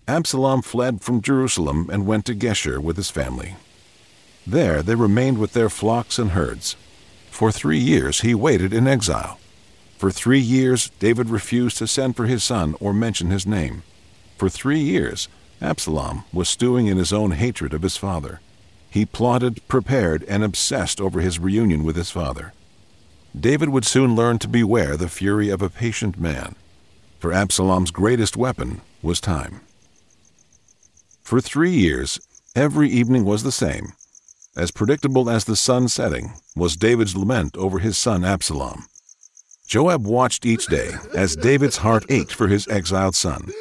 [0.08, 3.56] Absalom fled from Jerusalem and went to Geshur with his family.
[4.48, 6.76] There they remained with their flocks and herds.
[7.30, 9.38] For three years he waited in exile.
[10.00, 13.84] For three years David refused to send for his son or mention his name.
[14.40, 15.28] For three years
[15.62, 18.42] Absalom was stewing in his own hatred of his father.
[18.90, 22.54] He plotted, prepared, and obsessed over his reunion with his father.
[23.38, 26.56] David would soon learn to beware the fury of a patient man,
[27.20, 29.62] for Absalom's greatest weapon was time.
[31.24, 32.20] For three years,
[32.56, 33.94] every evening was the same.
[34.56, 38.86] As predictable as the sun setting was David's lament over his son Absalom.
[39.68, 43.52] Joab watched each day as David's heart ached for his exiled son.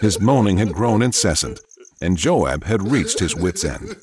[0.00, 1.60] His moaning had grown incessant,
[2.00, 3.96] and Joab had reached his wits' end.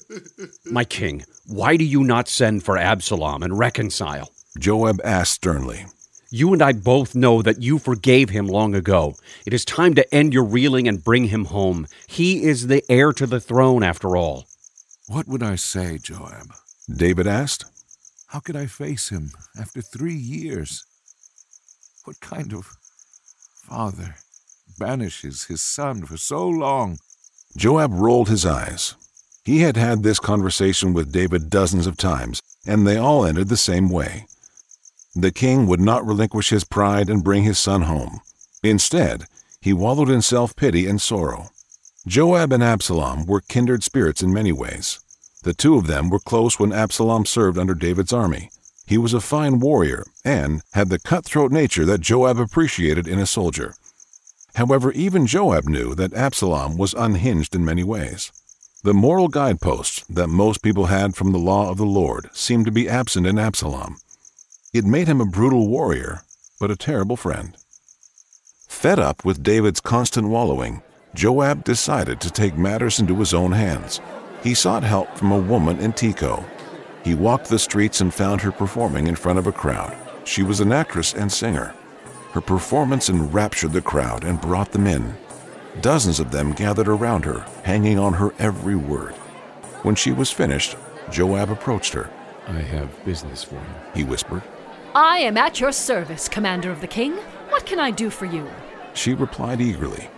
[0.66, 4.32] My king, why do you not send for Absalom and reconcile?
[4.60, 5.86] Joab asked sternly.
[6.30, 9.16] You and I both know that you forgave him long ago.
[9.46, 11.88] It is time to end your reeling and bring him home.
[12.08, 14.48] He is the heir to the throne, after all.
[15.08, 16.54] What would I say, Joab?
[16.94, 17.66] David asked.
[18.28, 20.84] How could I face him after three years?
[22.04, 22.66] What kind of
[23.64, 24.16] father
[24.78, 27.00] banishes his son for so long?
[27.56, 28.96] Joab rolled his eyes.
[29.44, 33.58] He had had this conversation with David dozens of times, and they all ended the
[33.58, 34.26] same way.
[35.16, 38.20] The king would not relinquish his pride and bring his son home.
[38.64, 39.26] Instead,
[39.62, 41.50] he wallowed in self pity and sorrow.
[42.08, 45.00] Joab and Absalom were kindred spirits in many ways.
[45.44, 48.50] The two of them were close when Absalom served under David's army.
[48.88, 53.26] He was a fine warrior and had the cutthroat nature that Joab appreciated in a
[53.26, 53.74] soldier.
[54.56, 58.32] However, even Joab knew that Absalom was unhinged in many ways.
[58.84, 62.72] The moral guideposts that most people had from the law of the Lord seemed to
[62.72, 63.98] be absent in Absalom.
[64.74, 66.22] It made him a brutal warrior,
[66.60, 67.58] but a terrible friend.
[68.68, 70.82] Fed up with David's constant wallowing,
[71.14, 74.00] Joab decided to take matters into his own hands.
[74.44, 76.46] He sought help from a woman in Tekoa.
[77.04, 79.96] He walked the streets and found her performing in front of a crowd.
[80.24, 81.74] She was an actress and singer.
[82.36, 85.16] Her performance enraptured the crowd and brought them in.
[85.80, 89.14] Dozens of them gathered around her, hanging on her every word.
[89.84, 90.76] When she was finished,
[91.10, 92.10] Joab approached her.
[92.46, 93.62] I have business for you,
[93.94, 94.44] he whispered.
[94.94, 97.14] I am at your service, Commander of the King.
[97.48, 98.46] What can I do for you?
[98.94, 100.10] She replied eagerly.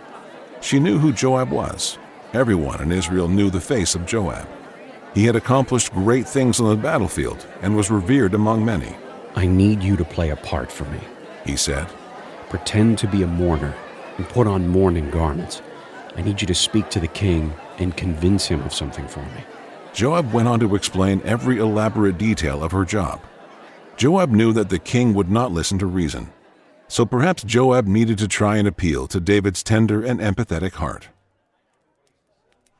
[0.60, 1.98] She knew who Joab was.
[2.32, 4.48] Everyone in Israel knew the face of Joab.
[5.14, 8.96] He had accomplished great things on the battlefield and was revered among many.
[9.36, 10.98] I need you to play a part for me,
[11.46, 11.86] he said.
[12.50, 13.74] Pretend to be a mourner
[14.16, 15.62] and put on mourning garments.
[16.16, 19.44] I need you to speak to the king and convince him of something for me.
[19.92, 23.20] Joab went on to explain every elaborate detail of her job.
[23.96, 26.30] Joab knew that the king would not listen to reason.
[26.88, 31.08] So perhaps Joab needed to try and appeal to David's tender and empathetic heart.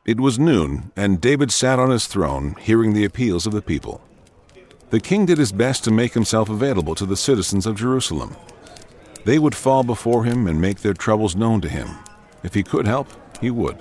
[0.05, 4.01] It was noon, and David sat on his throne, hearing the appeals of the people.
[4.89, 8.35] The king did his best to make himself available to the citizens of Jerusalem.
[9.25, 11.89] They would fall before him and make their troubles known to him.
[12.43, 13.07] If he could help,
[13.41, 13.77] he would.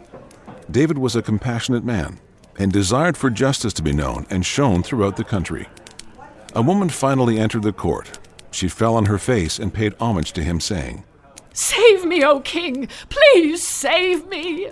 [0.71, 2.19] David was a compassionate man
[2.59, 5.69] and desired for justice to be known and shown throughout the country.
[6.55, 8.19] A woman finally entered the court.
[8.51, 11.05] She fell on her face and paid homage to him, saying,
[11.53, 12.89] Save me, O king!
[13.09, 14.71] Please save me!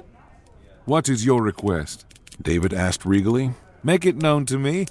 [0.84, 2.04] What is your request?
[2.40, 3.52] David asked regally.
[3.82, 4.86] Make it known to me,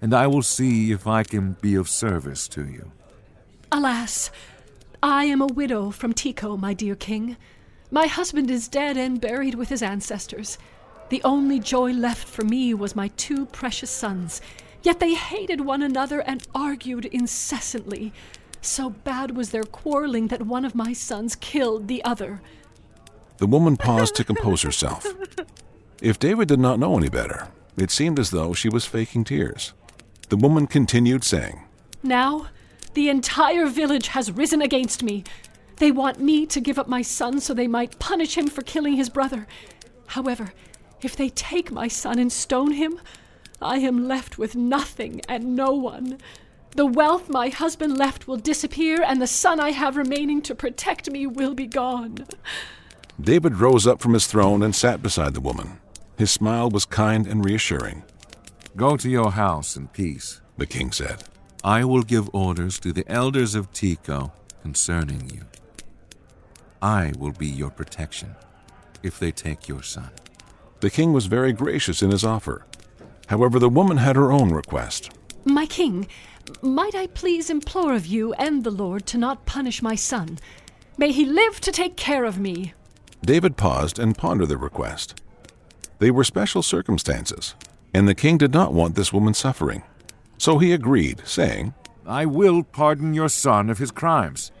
[0.00, 2.92] and I will see if I can be of service to you.
[3.72, 4.30] Alas,
[5.02, 7.36] I am a widow from Tekoa, my dear king.
[7.90, 10.58] My husband is dead and buried with his ancestors.
[11.10, 14.40] The only joy left for me was my two precious sons,
[14.82, 18.12] yet they hated one another and argued incessantly.
[18.60, 22.40] So bad was their quarreling that one of my sons killed the other.
[23.38, 25.06] The woman paused to compose herself.
[26.02, 29.72] If David did not know any better, it seemed as though she was faking tears.
[30.28, 31.62] The woman continued saying,
[32.02, 32.48] Now,
[32.96, 35.22] the entire village has risen against me.
[35.76, 38.94] They want me to give up my son so they might punish him for killing
[38.94, 39.46] his brother.
[40.06, 40.54] However,
[41.02, 42.98] if they take my son and stone him,
[43.60, 46.16] I am left with nothing and no one.
[46.70, 51.10] The wealth my husband left will disappear, and the son I have remaining to protect
[51.10, 52.26] me will be gone.
[53.20, 55.80] David rose up from his throne and sat beside the woman.
[56.16, 58.04] His smile was kind and reassuring.
[58.74, 61.24] Go to your house in peace, the king said.
[61.64, 64.32] I will give orders to the elders of Tekoa
[64.62, 65.42] concerning you.
[66.80, 68.36] I will be your protection
[69.02, 70.10] if they take your son.
[70.80, 72.66] The king was very gracious in his offer.
[73.28, 75.10] However, the woman had her own request.
[75.44, 76.06] My king,
[76.62, 80.38] might I please implore of you and the Lord to not punish my son?
[80.98, 82.74] May he live to take care of me.
[83.22, 85.20] David paused and pondered the request.
[85.98, 87.54] They were special circumstances,
[87.94, 89.82] and the king did not want this woman suffering.
[90.38, 91.74] So he agreed, saying,
[92.06, 94.52] I will pardon your son of his crimes.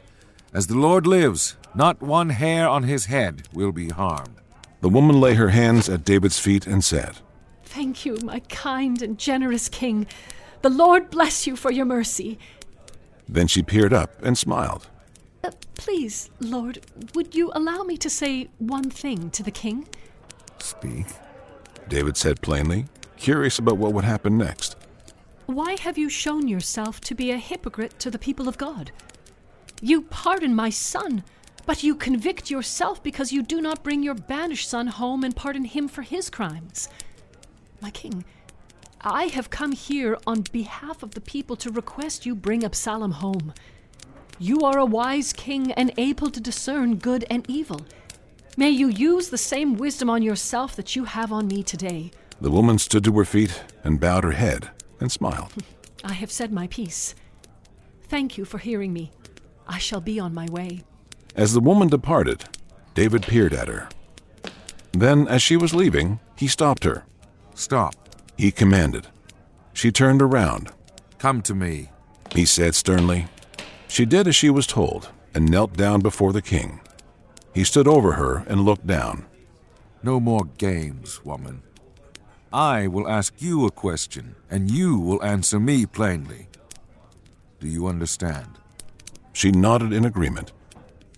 [0.52, 4.36] As the Lord lives, not one hair on his head will be harmed.
[4.80, 7.18] The woman lay her hands at David's feet and said,
[7.64, 10.06] Thank you, my kind and generous king.
[10.62, 12.38] The Lord bless you for your mercy.
[13.28, 14.88] Then she peered up and smiled.
[15.44, 16.80] Uh, please, Lord,
[17.14, 19.88] would you allow me to say one thing to the king?
[20.58, 21.06] Speak,
[21.88, 24.76] David said plainly, curious about what would happen next.
[25.46, 28.90] Why have you shown yourself to be a hypocrite to the people of God?
[29.80, 31.22] You pardon my son,
[31.66, 35.64] but you convict yourself because you do not bring your banished son home and pardon
[35.64, 36.88] him for his crimes.
[37.80, 38.24] My king,
[39.00, 43.54] I have come here on behalf of the people to request you bring Absalom home.
[44.40, 47.86] You are a wise king and able to discern good and evil.
[48.56, 52.10] May you use the same wisdom on yourself that you have on me today.
[52.40, 54.70] The woman stood to her feet and bowed her head
[55.00, 55.52] and smiled.
[56.04, 57.14] I have said my piece.
[58.08, 59.10] Thank you for hearing me.
[59.66, 60.82] I shall be on my way.
[61.34, 62.44] As the woman departed,
[62.94, 63.88] David peered at her.
[64.92, 67.04] Then, as she was leaving, he stopped her.
[67.54, 67.94] Stop,
[68.38, 69.08] he commanded.
[69.72, 70.70] She turned around.
[71.18, 71.90] Come to me,
[72.34, 73.26] he said sternly.
[73.88, 76.80] She did as she was told and knelt down before the king.
[77.54, 79.26] He stood over her and looked down.
[80.02, 81.62] No more games, woman.
[82.52, 86.48] I will ask you a question, and you will answer me plainly.
[87.60, 88.58] Do you understand?
[89.32, 90.52] She nodded in agreement.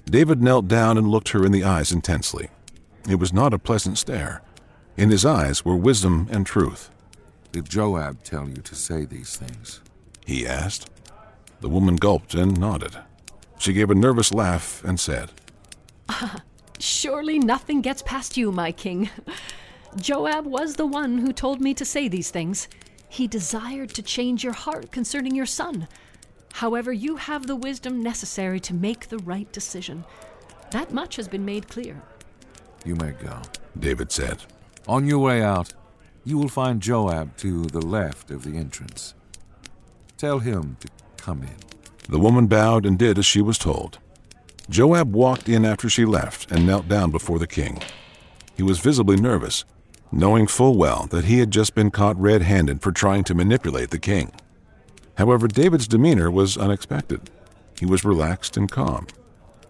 [0.06, 2.48] David knelt down and looked her in the eyes intensely.
[3.08, 4.42] It was not a pleasant stare.
[4.96, 6.90] In his eyes were wisdom and truth.
[7.52, 9.80] Did Joab tell you to say these things?
[10.26, 10.90] He asked.
[11.60, 12.96] The woman gulped and nodded.
[13.58, 15.30] She gave a nervous laugh and said,
[16.78, 19.10] Surely nothing gets past you, my king.
[19.96, 22.68] Joab was the one who told me to say these things.
[23.08, 25.88] He desired to change your heart concerning your son.
[26.52, 30.04] However, you have the wisdom necessary to make the right decision.
[30.70, 32.02] That much has been made clear.
[32.84, 33.40] You may go,
[33.78, 34.44] David said.
[34.86, 35.72] On your way out,
[36.24, 39.14] you will find Joab to the left of the entrance.
[40.18, 41.56] Tell him to come in.
[42.08, 43.98] The woman bowed and did as she was told.
[44.68, 47.82] Joab walked in after she left and knelt down before the king.
[48.56, 49.64] He was visibly nervous,
[50.10, 53.90] knowing full well that he had just been caught red handed for trying to manipulate
[53.90, 54.32] the king.
[55.16, 57.30] However, David's demeanor was unexpected.
[57.78, 59.06] He was relaxed and calm.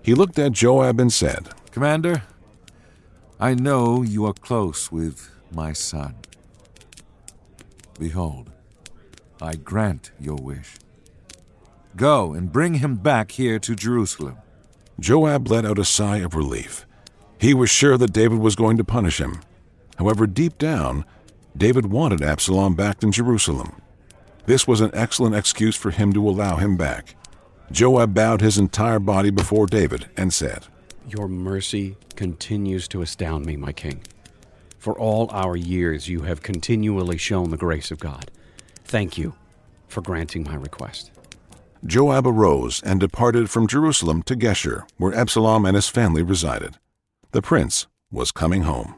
[0.03, 2.23] He looked at Joab and said, Commander,
[3.41, 6.15] I know you are close with my son.
[7.99, 8.51] Behold,
[9.41, 10.77] I grant your wish.
[11.97, 14.37] Go and bring him back here to Jerusalem.
[15.01, 16.87] Joab let out a sigh of relief.
[17.41, 19.41] He was sure that David was going to punish him.
[19.99, 21.05] However, deep down,
[21.57, 23.83] David wanted Absalom back in Jerusalem.
[24.47, 27.17] This was an excellent excuse for him to allow him back.
[27.71, 30.67] Joab bowed his entire body before David and said,
[31.07, 34.01] Your mercy continues to astound me, my king.
[34.79, 38.31] For all our years, you have continually shown the grace of God.
[38.85, 39.35] Thank you
[39.89, 41.11] for granting my request.
[41.85, 46.77] Joab arose and departed from Jerusalem to Geshur, where Absalom and his family resided.
[47.33, 48.98] The prince was coming home.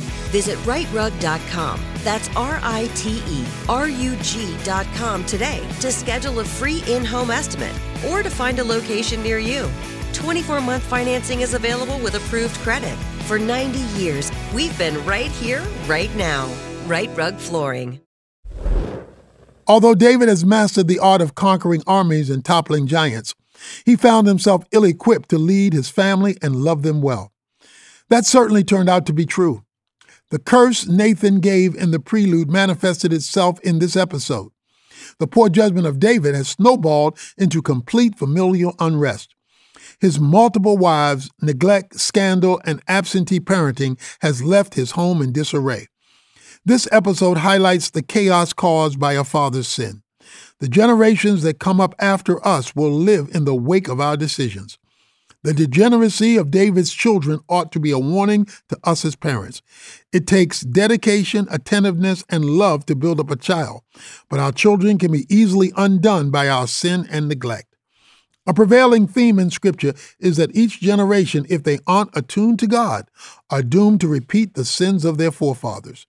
[0.31, 1.79] Visit riterug.com.
[2.03, 7.31] That's R I T E R U G.com today to schedule a free in home
[7.31, 7.75] estimate
[8.09, 9.69] or to find a location near you.
[10.13, 12.95] 24 month financing is available with approved credit.
[13.27, 16.49] For 90 years, we've been right here, right now.
[16.85, 17.99] Rite Rug Flooring.
[19.67, 23.35] Although David has mastered the art of conquering armies and toppling giants,
[23.85, 27.31] he found himself ill equipped to lead his family and love them well.
[28.09, 29.63] That certainly turned out to be true.
[30.31, 34.51] The curse Nathan gave in the prelude manifested itself in this episode.
[35.19, 39.35] The poor judgment of David has snowballed into complete familial unrest.
[39.99, 45.87] His multiple wives, neglect, scandal, and absentee parenting has left his home in disarray.
[46.63, 50.01] This episode highlights the chaos caused by a father's sin.
[50.59, 54.77] The generations that come up after us will live in the wake of our decisions.
[55.43, 59.63] The degeneracy of David's children ought to be a warning to us as parents.
[60.13, 63.81] It takes dedication, attentiveness, and love to build up a child,
[64.29, 67.75] but our children can be easily undone by our sin and neglect.
[68.45, 73.09] A prevailing theme in Scripture is that each generation, if they aren't attuned to God,
[73.49, 76.05] are doomed to repeat the sins of their forefathers.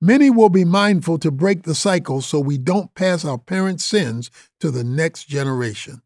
[0.00, 4.30] Many will be mindful to break the cycle so we don't pass our parents' sins
[4.60, 6.02] to the next generation.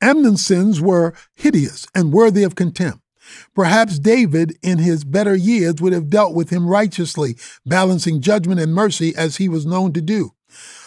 [0.00, 3.00] Amnon's sins were hideous and worthy of contempt.
[3.54, 8.74] Perhaps David, in his better years, would have dealt with him righteously, balancing judgment and
[8.74, 10.32] mercy as he was known to do.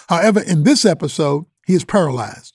[0.09, 2.53] However, in this episode, he is paralyzed.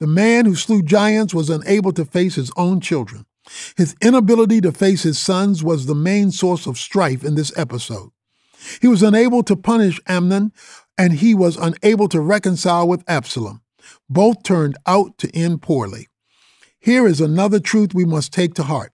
[0.00, 3.26] The man who slew giants was unable to face his own children.
[3.76, 8.10] His inability to face his sons was the main source of strife in this episode.
[8.80, 10.52] He was unable to punish Amnon,
[10.98, 13.60] and he was unable to reconcile with Absalom.
[14.08, 16.08] Both turned out to end poorly.
[16.78, 18.92] Here is another truth we must take to heart.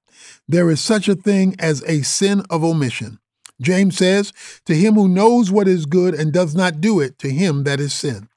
[0.49, 3.19] There is such a thing as a sin of omission.
[3.61, 4.33] James says,
[4.67, 7.81] To him who knows what is good and does not do it, to him that
[7.81, 8.29] is sin.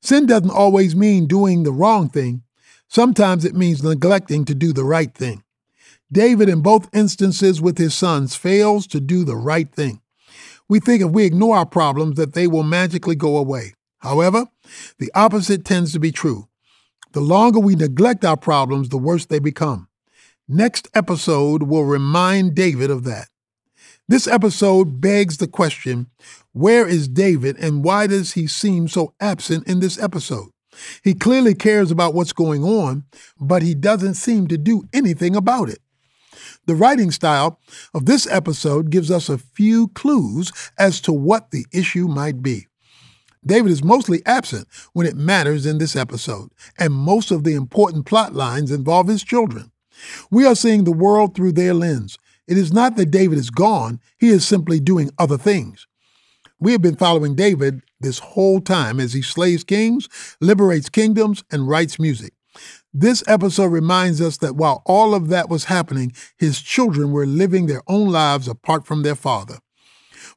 [0.00, 2.42] Sin doesn't always mean doing the wrong thing.
[2.88, 5.42] Sometimes it means neglecting to do the right thing.
[6.12, 10.00] David, in both instances with his sons, fails to do the right thing.
[10.68, 13.74] We think if we ignore our problems that they will magically go away.
[13.98, 14.46] However,
[14.98, 16.48] the opposite tends to be true.
[17.12, 19.88] The longer we neglect our problems, the worse they become.
[20.48, 23.28] Next episode will remind David of that.
[24.08, 26.08] This episode begs the question
[26.52, 30.50] where is David and why does he seem so absent in this episode?
[31.02, 33.04] He clearly cares about what's going on,
[33.40, 35.78] but he doesn't seem to do anything about it.
[36.66, 37.60] The writing style
[37.94, 42.66] of this episode gives us a few clues as to what the issue might be.
[43.46, 48.06] David is mostly absent when it matters in this episode, and most of the important
[48.06, 49.70] plot lines involve his children.
[50.30, 52.18] We are seeing the world through their lens.
[52.46, 55.86] It is not that David is gone, he is simply doing other things.
[56.58, 60.08] We have been following David this whole time as he slays kings,
[60.40, 62.32] liberates kingdoms, and writes music.
[62.92, 67.66] This episode reminds us that while all of that was happening, his children were living
[67.66, 69.58] their own lives apart from their father.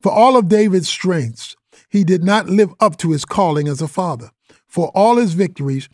[0.01, 1.55] For all of David's strengths,
[1.89, 4.31] he did not live up to his calling as a father.
[4.67, 5.89] For all his victories,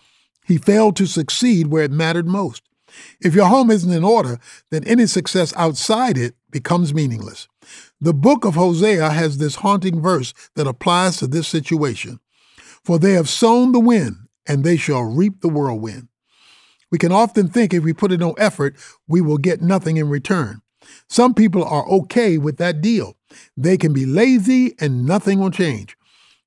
[0.45, 2.63] he failed to succeed where it mattered most.
[3.21, 4.39] If your home isn't in order,
[4.69, 7.47] then any success outside it becomes meaningless.
[7.99, 12.19] The book of Hosea has this haunting verse that applies to this situation.
[12.83, 16.09] For they have sown the wind, and they shall reap the whirlwind.
[16.91, 18.75] We can often think if we put in no effort,
[19.07, 20.61] we will get nothing in return.
[21.07, 23.15] Some people are okay with that deal.
[23.57, 25.97] They can be lazy and nothing will change.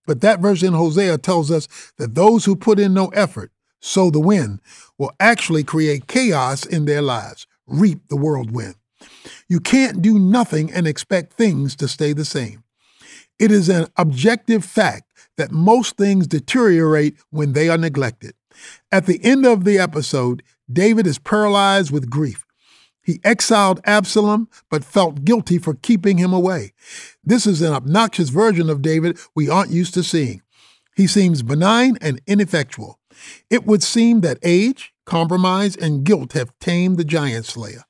[0.06, 1.68] But that verse in Hosea tells us
[1.98, 4.60] that those who put in no effort, sow the wind,
[4.98, 8.76] will actually create chaos in their lives, reap the whirlwind.
[9.48, 12.62] You can't do nothing and expect things to stay the same.
[13.38, 15.04] It is an objective fact
[15.36, 18.34] that most things deteriorate when they are neglected.
[18.90, 22.45] At the end of the episode, David is paralyzed with grief.
[23.06, 26.72] He exiled Absalom, but felt guilty for keeping him away.
[27.22, 30.42] This is an obnoxious version of David we aren't used to seeing.
[30.96, 32.98] He seems benign and ineffectual.
[33.48, 37.84] It would seem that age, compromise, and guilt have tamed the giant slayer.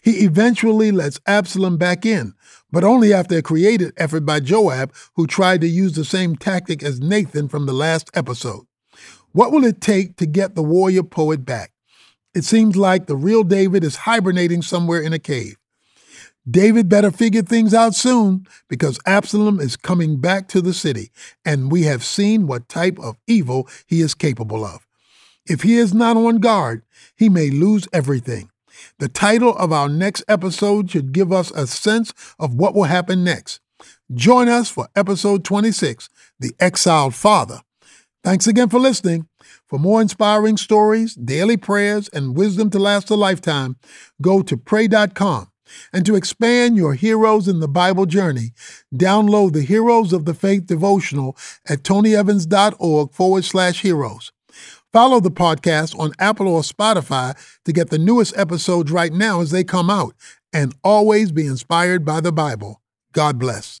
[0.00, 2.34] He eventually lets Absalom back in,
[2.70, 6.84] but only after a created effort by Joab, who tried to use the same tactic
[6.84, 8.64] as Nathan from the last episode.
[9.32, 11.72] What will it take to get the warrior poet back?
[12.34, 15.56] It seems like the real David is hibernating somewhere in a cave.
[16.50, 21.10] David better figure things out soon because Absalom is coming back to the city,
[21.44, 24.86] and we have seen what type of evil he is capable of.
[25.46, 26.82] If he is not on guard,
[27.16, 28.50] he may lose everything.
[28.98, 33.22] The title of our next episode should give us a sense of what will happen
[33.22, 33.60] next.
[34.12, 36.08] Join us for episode 26
[36.40, 37.60] The Exiled Father.
[38.24, 39.28] Thanks again for listening.
[39.72, 43.76] For more inspiring stories, daily prayers, and wisdom to last a lifetime,
[44.20, 45.50] go to pray.com.
[45.94, 48.50] And to expand your Heroes in the Bible journey,
[48.94, 54.30] download the Heroes of the Faith devotional at tonyevans.org forward slash heroes.
[54.92, 59.52] Follow the podcast on Apple or Spotify to get the newest episodes right now as
[59.52, 60.14] they come out,
[60.52, 62.82] and always be inspired by the Bible.
[63.14, 63.80] God bless.